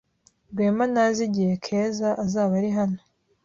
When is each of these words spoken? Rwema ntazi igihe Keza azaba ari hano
Rwema 0.51 0.85
ntazi 0.91 1.21
igihe 1.29 1.53
Keza 1.65 2.09
azaba 2.23 2.53
ari 2.59 2.69
hano 2.77 2.99